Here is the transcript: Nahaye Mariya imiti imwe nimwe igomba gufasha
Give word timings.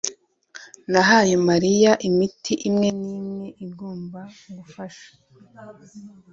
Nahaye 0.91 1.35
Mariya 1.49 1.91
imiti 2.07 2.53
imwe 2.69 2.89
nimwe 3.01 3.47
igomba 3.65 4.19
gufasha 4.57 5.09